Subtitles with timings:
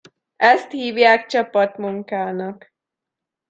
[0.37, 2.71] Ezt hívják csapatmunkának.